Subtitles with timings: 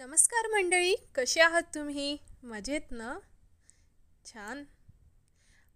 [0.00, 2.16] नमस्कार मंडळी कसे आहात तुम्ही?
[2.42, 3.18] मजेत ना?
[4.24, 4.64] छान.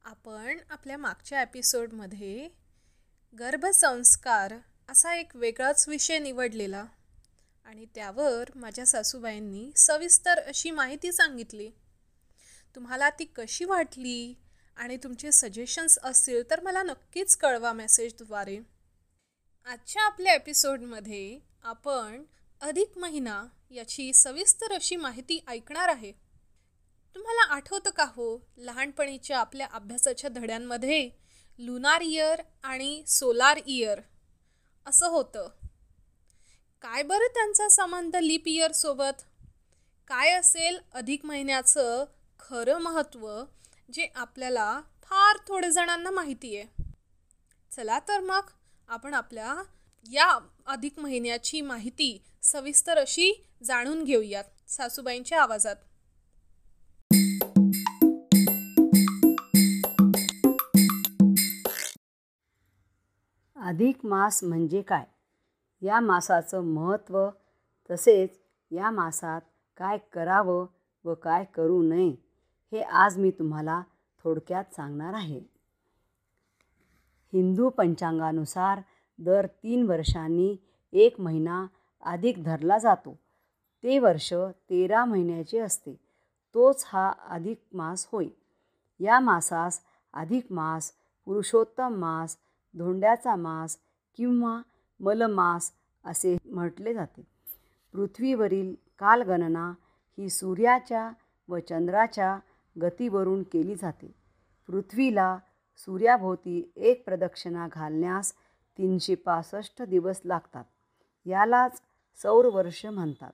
[0.05, 2.49] आपण आपल्या मागच्या एपिसोडमध्ये
[3.39, 4.55] गर्भसंस्कार
[4.89, 6.85] असा एक वेगळाच विषय निवडलेला
[7.65, 11.71] आणि त्यावर माझ्या सासूबाईंनी सविस्तर अशी माहिती सांगितली.
[12.75, 14.35] तुम्हाला ती कशी वाटली
[14.77, 18.59] आणि तुमचे सजेशन्स असतील तर मला नक्कीच कळवा मेसेजद्वारे
[19.65, 22.25] आजच्या आपल्या एपिसोडमध्ये आपण
[22.65, 26.13] अधिक महिना याची सविस्तर अशी माहिती ऐकणार आहे.
[27.17, 31.09] तुम्हाला आठवतं का हो लहानपणीच्या आपल्या अभ्यासाच्या धड्यांमध्ये
[31.59, 34.01] लुनार इयर आणि सोलार इयर
[34.87, 35.49] असं होतं.
[36.85, 39.23] काय बरं त्यांचा संबंध लीप इयरसोबत
[40.11, 42.05] काय असेल अधिक महिन्याचं
[42.41, 43.29] खरं महत्त्व
[43.95, 46.93] जे आपल्याला फार थोडे जणांना माहिती आहे
[47.73, 48.51] चला तर मग
[48.89, 49.55] आपण आपल्या
[50.13, 55.77] या अधिक महिन्याची माहिती सविस्तर अशी जाणून घेऊयात सासूबाईंच्या आवाजात.
[63.57, 65.05] अधिक मास म्हणजे काय?
[65.83, 67.29] या मासाचं महत्त्व
[67.91, 68.39] तसेच
[68.71, 69.41] या मासात
[69.77, 70.67] काय करावं
[71.05, 72.11] व काय करू नये
[72.73, 73.83] हे आज मी तुम्हाला
[74.25, 75.41] थोडक्यात सांगणार आहे.
[77.33, 78.81] हिंदू पंचांगानुसार
[79.19, 80.57] दर तीन वर्षांनी
[80.93, 81.67] एक महिना
[82.03, 83.19] अधिक धरला जातो.
[83.83, 84.33] ते वर्ष
[84.71, 85.95] तेरा महिन्याचे असते.
[86.55, 88.27] तोच हा अधिक मास होय.
[89.01, 89.81] या मासास
[90.13, 90.93] अधिक मास
[91.25, 92.37] पुरुषोत्तम मास
[92.79, 93.79] धोंड्याचा मास
[94.17, 94.63] किंवा
[95.01, 95.73] मलमास
[96.05, 97.23] असे म्हटले जाते.
[97.93, 99.73] पृथ्वीवरील कालगणना
[100.19, 101.11] ही सूर्याच्या
[101.49, 102.39] व चंद्राच्या
[102.83, 104.15] गतीवरून केली जाते.
[104.67, 105.39] पृथ्वीला
[105.77, 108.33] सूर्याभोवती एक प्रदक्षिणा घालण्यास
[108.79, 110.65] तीनशे पासष्ट दिवस लागतात.
[111.27, 111.83] यालाच
[112.23, 113.33] सौरवर्ष म्हणतात.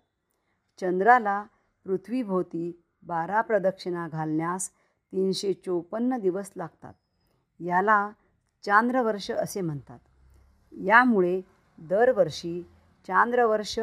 [0.81, 1.45] चंद्राला
[1.85, 4.71] पृथ्वीभोवती बारा प्रदक्षिणा घालण्यास
[5.13, 6.95] तीनशे चोपन्न दिवस लागतात.
[7.61, 8.11] याला
[8.63, 9.99] चांद्रवर्ष असे म्हणतात.
[10.73, 11.41] यामुळे
[11.79, 12.63] दरवर्षी
[13.07, 13.79] चांद्रवर्ष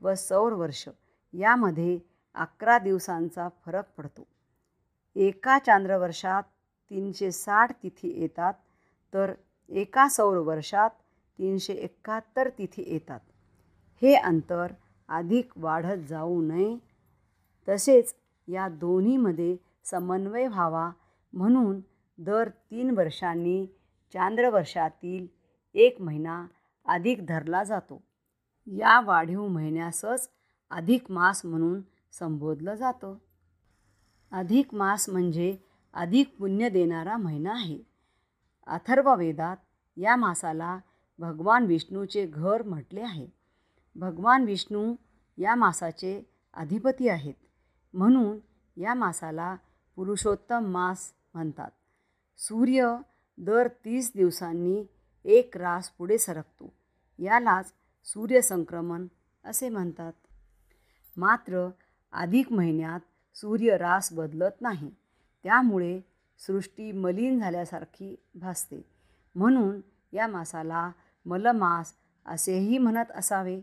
[0.00, 0.88] व सौरवर्ष
[1.32, 1.98] यामध्ये
[2.34, 4.26] अकरा दिवसांचा फरक पडतो.
[5.14, 6.42] एका चांद्रवर्षात
[6.90, 8.54] तीनशे साठ तिथी येतात
[9.14, 9.32] तर
[9.68, 10.90] एका सौरवर्षात
[11.40, 13.20] तीनशे एकाहत्तर तिथी येतात.
[14.02, 14.72] हे अंतर
[15.08, 16.78] अधिक वाढत जाऊ नये.
[17.68, 18.14] तसेच
[18.48, 20.90] या दोन्हीमध्ये समन्वय व्हावा
[21.32, 21.80] म्हणून
[22.18, 23.66] दर तीन वर्षांनी
[24.12, 25.26] चांद्रवर्षातील
[25.74, 26.46] एक महिना
[26.84, 28.02] अधिक धरला जातो.
[28.66, 30.30] या वाढीव महिन्यासच
[30.70, 31.80] अधिक मास म्हणून
[32.12, 33.14] संबोधलं जातं.
[34.32, 35.58] अधिक मास म्हणजे
[35.94, 37.78] अधिक पुण्य देणारा महिना आहे.
[38.66, 39.56] अथर्ववेदात
[39.96, 40.78] या मासाला
[41.20, 43.26] भगवान विष्णूचे घर म्हटले आहे.
[43.96, 44.94] भगवान विष्णू
[45.38, 47.34] या मासाचे अधिपती आहेत.
[47.94, 48.38] म्हणून
[48.80, 49.56] या मासाला
[49.96, 51.70] पुरुषोत्तम मास म्हणतात.
[52.38, 52.96] सूर्य
[53.38, 54.84] दर तीस दिवसांनी
[55.24, 56.72] एक रास पुढे सरकतो.
[57.18, 57.72] यालाच
[58.04, 59.06] सूर्यसंक्रमण
[59.44, 60.12] असे म्हणतात.
[61.16, 61.68] मात्र
[62.12, 63.00] अधिक महिन्यात
[63.36, 64.90] सूर्य रास बदलत नाही.
[65.42, 66.00] त्यामुळे
[66.38, 68.84] सृष्टी मलिन झाल्यासारखी भासते.
[69.34, 69.80] म्हणून
[70.12, 70.90] या मासाला
[71.24, 71.94] मलमास
[72.26, 73.60] असेही म्हणत असावे.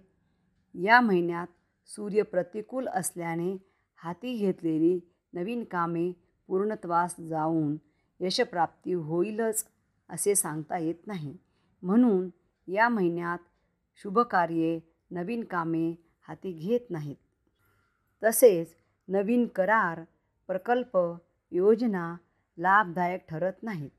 [0.73, 1.47] या महिन्यात
[1.85, 3.57] सूर्य प्रतिकूल असल्याने
[3.95, 4.99] हाती घेतलेली
[5.33, 6.11] नवीन कामे
[6.47, 7.77] पूर्णत्वास जाऊन
[8.19, 9.65] यशप्राप्ती होईलच
[10.09, 11.37] असे सांगता येत नाही.
[11.81, 12.29] म्हणून
[12.67, 13.37] या महिन्यात
[13.95, 14.79] शुभकार्ये
[15.11, 15.91] नवीन कामे
[16.27, 17.15] हाती घेत नाहीत.
[18.23, 18.75] तसेच
[19.07, 20.03] नवीन करार
[20.47, 20.97] प्रकल्प
[21.51, 22.15] योजना
[22.57, 23.89] लाभदायक ठरत नाहीत.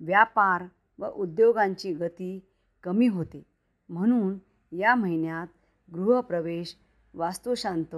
[0.00, 0.64] व्यापार
[0.98, 2.49] व उद्योगांची गती
[2.82, 3.46] कमी होते.
[3.88, 4.38] म्हणून
[4.72, 5.46] या महिन्यात
[5.94, 6.76] गृहप्रवेश
[7.14, 7.96] वास्तुशांत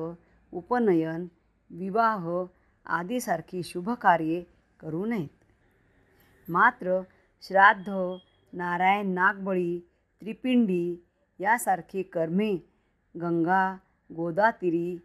[0.52, 1.26] उपनयन
[1.70, 2.44] विवाह
[2.86, 4.44] आदीसारखी शुभकार्ये
[4.80, 5.44] करू नयेत.
[6.50, 7.00] मात्र
[7.42, 7.92] श्राद्ध
[8.52, 9.80] नारायण नागबळी
[10.20, 11.04] त्रिपिंडी
[11.38, 12.56] यासारखी कर्मे
[13.20, 13.76] गंगा
[14.16, 14.98] गोदातीरी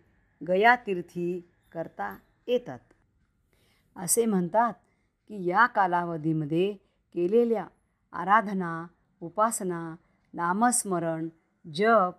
[0.48, 2.18] गयातीर्थी करता
[2.48, 2.80] येतात.
[3.96, 4.74] असे म्हणतात
[5.28, 6.74] की या कालावधीमध्ये
[7.14, 7.68] केलेल्या
[8.14, 8.88] आराधना
[9.22, 9.96] उपासना
[10.34, 11.30] नामस्मरण
[11.74, 12.14] जप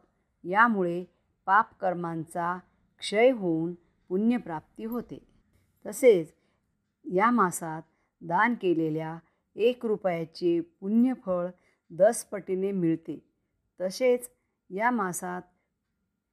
[0.45, 1.05] यामुळे
[1.47, 2.59] पापकर्मांचा
[2.99, 3.75] क्षय होऊन
[4.09, 5.29] पुण्यप्राप्ती होते.
[5.87, 6.33] तसेच
[7.05, 7.83] या मासात
[8.21, 9.19] दान केलेल्या
[9.55, 11.47] एक रुपयाचे पुण्यफळ
[11.91, 13.31] दसपटीने मिळते.
[13.81, 14.31] तसेच
[14.71, 15.43] या मासात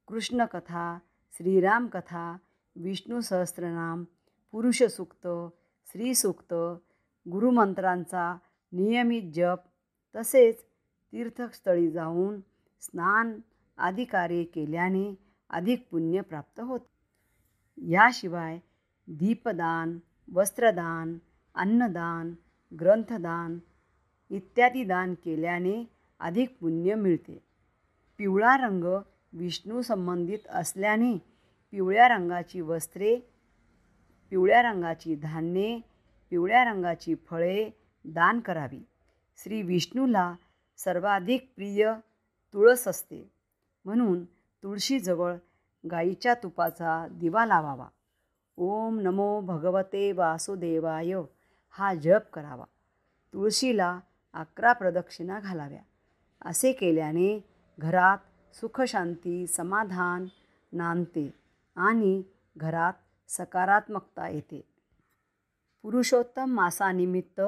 [0.08, 0.98] कृष्णकथा
[1.32, 2.36] श्रीरामकथा
[2.76, 4.04] विष्णू सहस्त्रनाम
[4.52, 5.26] पुरुषसूक्त
[5.86, 6.54] स्त्रीसूक्त
[7.30, 8.36] गुरुमंत्रांचा
[8.72, 9.58] नियमित जप
[10.16, 10.62] तसेच
[11.12, 12.40] तीर्थस्थळी जाऊन
[12.80, 13.38] स्नान
[13.78, 15.14] आदी कार्ये केल्याने
[15.50, 16.96] अधिक पुण्य प्राप्त होते.
[17.90, 18.58] याशिवाय
[19.08, 19.98] दीपदान
[20.34, 21.18] वस्त्रदान
[21.54, 22.34] अन्नदान
[22.80, 23.58] ग्रंथदान
[24.30, 25.90] इत्यादी दान केल्याने
[26.20, 27.42] अधिक पुण्य मिळते.
[28.18, 28.84] पिवळा रंग
[29.32, 31.18] विष्णू संबंधित असल्याने
[31.72, 33.16] पिवळ्या रंगाची वस्त्रे
[34.30, 35.80] पिवळ्या रंगाची धान्ये
[36.30, 37.70] पिवळ्या रंगाची फळे
[38.04, 38.84] दान करावी.
[39.36, 40.34] श्री विष्णूला
[40.76, 41.92] सर्वाधिक प्रिय
[42.52, 43.32] तुळस असते.
[43.84, 44.24] म्हणून
[44.62, 45.34] तुळशीजवळ
[45.90, 47.86] गाईच्या तुपाचा दिवा लावावा.
[48.56, 51.14] ओम नमो भगवते वासुदेवाय.
[51.70, 52.64] हा जप करावा.
[53.32, 54.00] तुळशीला
[54.34, 55.82] अकरा प्रदक्षिणा घालाव्या.
[56.44, 57.44] असे केल्याने
[57.78, 58.18] घरात
[58.54, 60.26] सुखशांती समाधान
[60.72, 61.34] नांदते
[61.76, 62.22] आणि
[62.56, 62.92] घरात
[63.28, 64.60] सकारात्मकता येते.
[65.82, 67.40] पुरुषोत्तम मासानिमित्त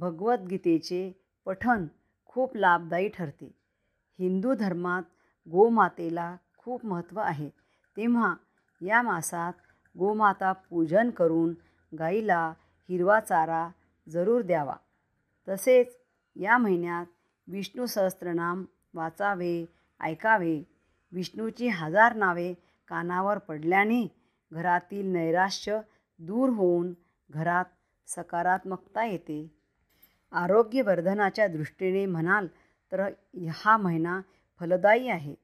[0.00, 1.86] भगवद्गीतेचे पठण
[2.24, 3.54] खूप लाभदायी ठरते.
[4.18, 5.02] हिंदू धर्मात
[5.50, 7.48] गोमातेला खूप महत्त्व आहे.
[7.96, 8.34] तेव्हा
[8.80, 9.52] या मासात
[9.98, 11.54] गोमाता पूजन करून
[11.98, 12.54] गाईला
[12.88, 13.68] हिरवा चारा
[14.08, 14.76] जरूर द्यावा.
[15.48, 15.98] तसेच
[16.36, 17.06] या महिन्यात
[17.48, 18.64] विष्णू सहस्त्रनाम
[18.94, 19.66] वाचावे
[20.00, 20.62] ऐकावे.
[21.12, 22.54] विष्णूची हजार नावे
[22.88, 24.08] कानावर पडल्याने
[24.52, 25.80] घरातील नैराश्य
[26.18, 26.94] दूर होऊन
[27.30, 27.64] घरात
[28.06, 29.55] सकारात्मकता येते.
[30.32, 32.46] आरोग्यवर्धनाच्या दृष्टीने म्हणाल
[32.92, 33.10] तर
[33.52, 34.20] हा महिना
[34.60, 35.34] फलदायी आहे.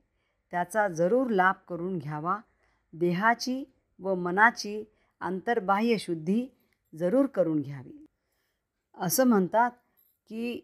[0.50, 2.38] त्याचा जरूर लाभ करून घ्यावा.
[2.92, 3.64] देहाची
[3.98, 4.84] व मनाची
[5.20, 6.46] आंतरबाह्य शुद्धी
[6.94, 8.06] जरूर करून घ्यावी.
[8.98, 9.70] असं म्हणतात
[10.28, 10.60] की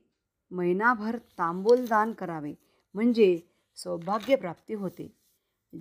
[0.51, 2.55] महिनाभर तांबूल दान करावे
[2.95, 3.41] म्हणजे
[3.77, 5.19] सौभाग्यप्राप्ती होते.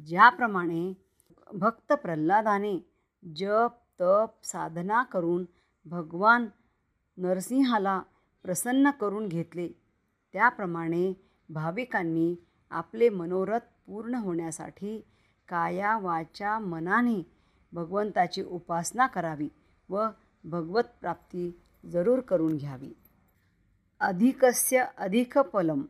[0.06, 0.94] ज्याप्रमाणे
[1.54, 2.78] भक्त प्रल्हादाने
[3.36, 5.45] जप तप साधना करून
[5.86, 6.45] भगवान
[7.18, 8.01] नरसिंहाला
[8.48, 9.68] प्रसन्न करून घेतले.
[10.34, 11.14] त्याप्रमाणे
[11.50, 12.36] भाविकांनी
[12.70, 15.06] आपले मनोरथ पूर्ण होण्यासाठी
[15.48, 17.32] काया वाचा मनाने
[17.74, 19.50] भगवंताची उपासना करावी
[19.90, 20.08] व
[20.44, 22.94] भगवत प्राप्ती जरूर करून घ्यावी.
[24.00, 25.82] अधिकस्य अधिक फलम.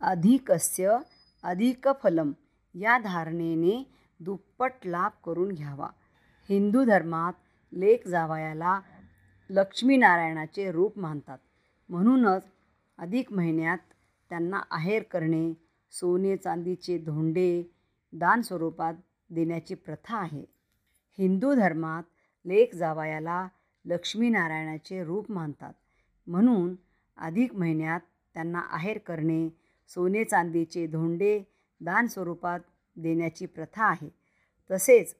[0.00, 0.96] अधिकस्य
[1.42, 2.32] अधिक फलम
[2.74, 5.88] या धारणेने दुप्पट लाभ करून घ्यावा.
[6.48, 7.32] हिंदू धर्मात
[7.72, 8.80] लेक जावयाला
[9.50, 11.38] लक्ष्मीनारायणाचे रूप मानतात.
[11.88, 12.42] म्हणूनच
[12.98, 13.78] अधिक महिन्यात
[14.30, 15.52] त्यांना आहेर करणे
[15.90, 17.74] सोने चांदीचे धोंडे
[18.12, 18.94] दान स्वरूपात
[19.30, 20.44] देण्याची प्रथा आहे.
[21.18, 22.02] हिंदू धर्मात
[22.44, 23.48] लेक जावयाला
[23.84, 25.72] लक्ष्मीनारायणाचे रूप मानतात.
[26.26, 26.74] म्हणून
[27.16, 28.00] अधिक महिन्यात
[28.34, 29.48] त्यांना आहेर करणे
[29.88, 31.42] सोने चांदीचे धोंडे
[31.80, 32.60] दान स्वरूपात
[32.96, 34.08] देण्याची प्रथा आहे.
[34.70, 35.16] तसेच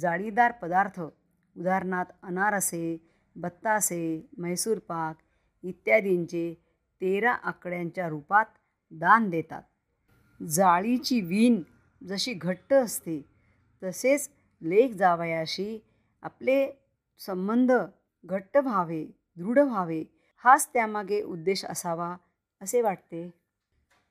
[0.00, 3.06] जाळीदार पदार्थ उदाहरणार्थ अनारसे
[3.36, 5.16] बत्तासे म्हैसूर पाक
[5.64, 6.54] इत्यादींचे
[7.00, 8.44] तेरा आकड्यांच्या रूपात
[8.90, 9.62] दान देतात.
[10.42, 11.62] जाळीची वीण
[12.02, 13.20] जशी घट्ट असते
[13.82, 14.28] तसेच
[14.62, 15.78] लेख जावयाशी
[16.22, 16.66] आपले
[17.18, 17.72] संबंध
[18.24, 19.04] घट्ट व्हावे
[19.36, 20.02] दृढ व्हावे
[20.44, 22.16] हाच त्यामागे उद्देश असावा
[22.60, 23.30] असे वाटते.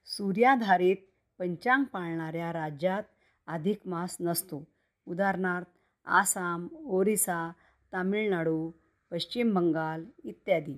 [0.06, 0.96] सूर्याधारित
[1.40, 3.04] पंचांग पाळणाऱ्या राज्यात
[3.48, 4.64] अधिक मास नसतो.
[5.08, 5.68] उदाहरणार्थ
[6.06, 7.52] आसाम ओरिसा
[7.94, 8.72] तामिळनाडू
[9.12, 10.78] पश्चिम बंगाल इत्यादी.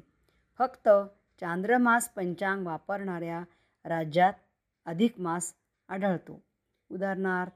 [0.59, 0.89] फक्त
[1.39, 3.43] चांद्रमास पंचांग वापरणाऱ्या
[3.85, 4.33] राज्यात
[4.85, 5.53] अधिक मास
[5.89, 6.39] आढळतो.
[6.91, 7.51] उदाहरणार्थ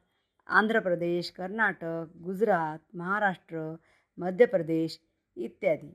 [0.48, 3.76] आंध्र प्रदेश कर्नाटक गुजरात महाराष्ट्र
[4.18, 5.00] मध्य प्रदेश
[5.36, 5.92] इत्यादी.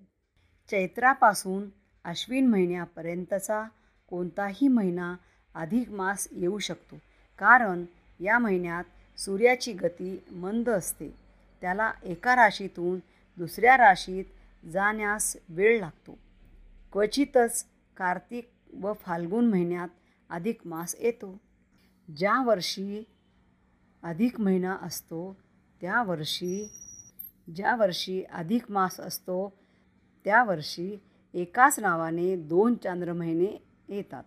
[0.71, 1.69] चैत्रापासून
[2.05, 3.62] आश्विन महिन्यापर्यंतचा
[4.09, 5.14] कोणताही महिना
[5.55, 6.97] अधिक मास येऊ शकतो
[7.38, 7.85] कारण
[8.21, 11.09] या महिन्यात सूर्याची गती मंद असते.
[11.61, 12.99] त्याला एका राशीतून
[13.38, 14.25] दुसऱ्या राशीत
[14.67, 16.19] जाण्यास वेळ लागतो.
[16.95, 19.89] क्वचितच कार्तिक व फाल्गुन महिन्यात
[20.31, 21.41] अधिक मास येतो.
[22.17, 23.05] ज्या वर्षी
[24.03, 25.37] अधिक महिना असतो
[25.81, 26.71] त्या वर्षी
[27.55, 29.53] ज्या वर्षी अधिक मास असतो
[30.25, 31.03] त्या वर्षी
[31.35, 34.25] एकाच नावाने दोन चांद्र महिने येतात.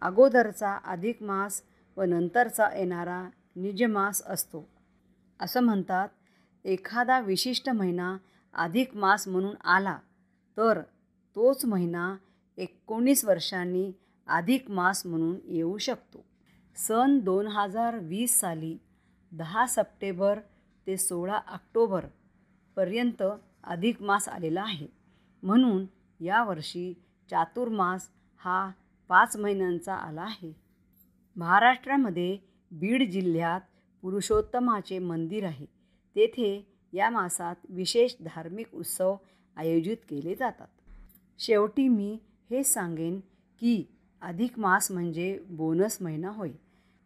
[0.00, 1.62] अगोदरचा अधिक मास
[1.96, 4.68] व नंतरचा येणारा निजमास असतो.
[5.40, 6.08] असं म्हणतात
[6.64, 8.16] एखादा विशिष्ट महिना
[8.54, 9.98] अधिक मास म्हणून आला
[10.56, 10.80] तर
[11.36, 12.16] तोच महिना
[12.56, 13.92] एकोणीस वर्षांनी
[14.26, 16.24] अधिक मास म्हणून येऊ शकतो.
[16.76, 18.78] सन दोन हजार वीस साली
[19.32, 20.38] दहा सप्टेंबर
[20.86, 23.22] ते सोळा ऑक्टोबरपर्यंत
[23.64, 24.86] अधिक मास आलेला आहे.
[25.42, 25.86] म्हणून
[26.20, 26.94] यावर्षी
[27.30, 28.70] चातुर्मास हा
[29.08, 30.56] पाच महिन्यांचा आला आहे.
[31.36, 32.38] महाराष्ट्रामध्ये
[32.70, 33.60] बीड जिल्ह्यात
[34.02, 35.66] पुरुषोत्तमाचे मंदिर आहे.
[36.16, 39.16] तेथे या मासात विशेष धार्मिक उत्सव
[39.56, 40.66] आयोजित केले जातात.
[41.46, 42.18] शेवटी मी
[42.50, 43.20] हे सांगेन
[43.60, 43.84] की
[44.22, 46.50] अधिक मास म्हणजे बोनस महिना होय.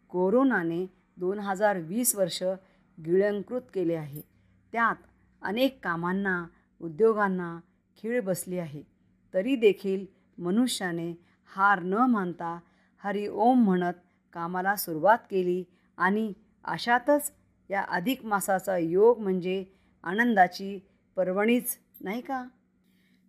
[0.09, 2.43] कोरोनाने दोन हजार वीस वर्ष
[3.07, 4.21] गिळंकृत केले आहे.
[4.73, 4.97] त्यात
[5.43, 6.47] अनेक कामांना
[6.81, 7.61] उद्योगांना
[7.97, 8.83] खीळ बसली आहे.
[9.35, 10.07] तरी देखील
[10.39, 11.13] मनुष्याने
[11.57, 12.61] हार न मानता
[13.05, 13.95] हरी ओम म्हणत
[14.33, 15.65] कामाला सुरुवात केली
[15.97, 16.33] आणि
[16.65, 17.33] अशातच
[17.71, 19.65] या अधिक मासाचा योग म्हणजे
[20.03, 20.79] आनंदाची
[21.17, 22.45] पर्वणीच नाही का?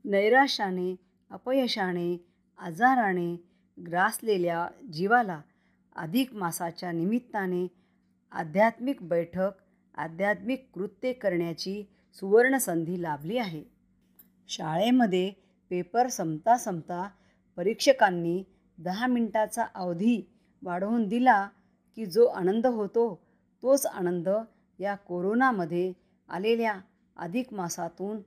[0.09, 0.95] नैराश्याने
[1.31, 2.25] अपयशाने
[2.57, 3.35] आजाराने
[3.77, 5.41] ग्रासलेल्या जीवाला
[5.95, 7.67] अधिक मासाच्या निमित्ताने
[8.31, 9.51] आध्यात्मिक बैठक
[9.95, 11.83] आध्यात्मिक कृत्ये करण्याची
[12.13, 13.63] सुवर्णसंधी लाभली आहे.
[14.47, 15.31] शाळेमध्ये
[15.69, 17.09] पेपर संपता संपता
[17.57, 18.43] परीक्षकांनी
[18.77, 20.21] दहा मिनटाचा अवधी
[20.63, 21.47] वाढवून दिला
[21.95, 23.23] की जो आनंद होतो
[23.63, 24.29] तोच आनंद
[24.79, 25.93] या कोरोनामध्ये
[26.29, 26.79] आलेल्या
[27.15, 28.17] अधिक मासातून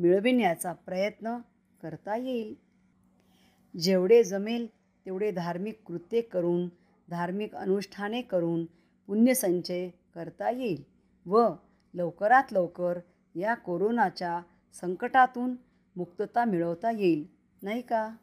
[0.00, 1.36] मिळविण्याचा प्रयत्न
[1.82, 2.54] करता येईल.
[3.78, 4.66] जेवढे जमेल
[5.06, 6.68] तेवढे धार्मिक कृत्ये करून
[7.10, 8.64] धार्मिक अनुष्ठाने करून
[9.06, 10.82] पुण्यसंचय करता येईल
[11.26, 11.48] व
[11.94, 12.98] लवकरात लवकर
[13.34, 14.40] या कोरोनाच्या
[14.80, 15.54] संकटातून
[15.96, 17.24] मुक्तता मिळवता येईल.
[17.62, 18.16] नाही का?